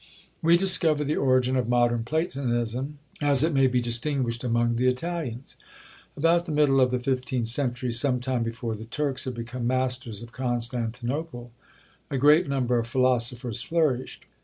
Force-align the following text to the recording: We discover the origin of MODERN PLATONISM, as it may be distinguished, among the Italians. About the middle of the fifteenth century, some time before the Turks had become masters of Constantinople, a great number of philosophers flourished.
We 0.41 0.57
discover 0.57 1.03
the 1.03 1.15
origin 1.17 1.55
of 1.55 1.69
MODERN 1.69 2.05
PLATONISM, 2.05 2.95
as 3.21 3.43
it 3.43 3.53
may 3.53 3.67
be 3.67 3.79
distinguished, 3.79 4.43
among 4.43 4.77
the 4.77 4.87
Italians. 4.89 5.57
About 6.17 6.45
the 6.45 6.51
middle 6.51 6.81
of 6.81 6.89
the 6.89 6.97
fifteenth 6.97 7.49
century, 7.49 7.91
some 7.93 8.19
time 8.19 8.41
before 8.41 8.73
the 8.73 8.85
Turks 8.85 9.25
had 9.25 9.35
become 9.35 9.67
masters 9.67 10.23
of 10.23 10.31
Constantinople, 10.31 11.51
a 12.09 12.17
great 12.17 12.49
number 12.49 12.79
of 12.79 12.87
philosophers 12.87 13.61
flourished. 13.61 14.25